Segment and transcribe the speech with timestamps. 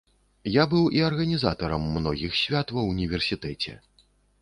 [0.55, 3.81] Я быў і арганізатарам многіх свят ва ўніверсітэце.